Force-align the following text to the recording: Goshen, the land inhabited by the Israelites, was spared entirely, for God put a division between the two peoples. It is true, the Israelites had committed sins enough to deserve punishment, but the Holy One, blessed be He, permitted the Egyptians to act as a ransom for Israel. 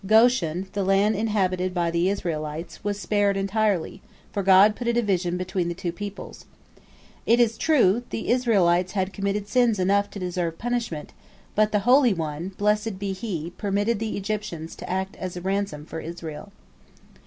Goshen, 0.07 0.65
the 0.73 0.83
land 0.83 1.15
inhabited 1.15 1.75
by 1.75 1.91
the 1.91 2.09
Israelites, 2.09 2.83
was 2.83 2.99
spared 2.99 3.37
entirely, 3.37 4.01
for 4.33 4.41
God 4.41 4.75
put 4.75 4.87
a 4.87 4.93
division 4.93 5.37
between 5.37 5.67
the 5.67 5.75
two 5.75 5.91
peoples. 5.91 6.45
It 7.27 7.39
is 7.39 7.55
true, 7.55 8.01
the 8.09 8.31
Israelites 8.31 8.93
had 8.93 9.13
committed 9.13 9.47
sins 9.47 9.77
enough 9.77 10.09
to 10.09 10.17
deserve 10.19 10.57
punishment, 10.57 11.13
but 11.53 11.71
the 11.71 11.81
Holy 11.85 12.15
One, 12.15 12.49
blessed 12.57 12.97
be 12.97 13.13
He, 13.13 13.51
permitted 13.59 13.99
the 13.99 14.17
Egyptians 14.17 14.73
to 14.77 14.89
act 14.89 15.15
as 15.17 15.37
a 15.37 15.41
ransom 15.41 15.85
for 15.85 15.99
Israel. 15.99 16.51